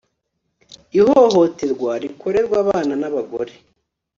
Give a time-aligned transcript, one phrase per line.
[0.97, 3.53] ihohoterwa rikorerwa abana n'abagore